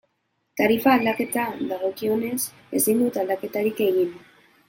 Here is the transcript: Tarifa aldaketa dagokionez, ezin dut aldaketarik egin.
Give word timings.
Tarifa 0.61 0.93
aldaketa 0.93 1.43
dagokionez, 1.73 2.39
ezin 2.81 3.05
dut 3.05 3.21
aldaketarik 3.25 3.85
egin. 3.91 4.19